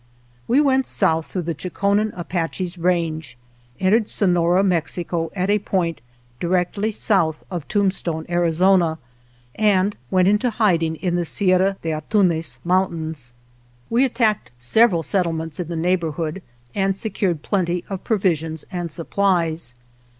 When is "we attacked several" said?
13.91-15.03